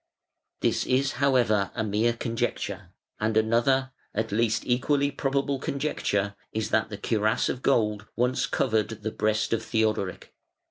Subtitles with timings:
[0.61, 6.89] This is, however, a mere conjecture, and another, at least equally probable conjecture, is that
[6.89, 10.33] the cuirass of gold once covered the breast of Theodoric.